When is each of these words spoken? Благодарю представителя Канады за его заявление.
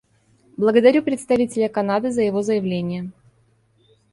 Благодарю 0.57 1.03
представителя 1.03 1.69
Канады 1.69 2.09
за 2.09 2.23
его 2.23 2.41
заявление. 2.41 3.11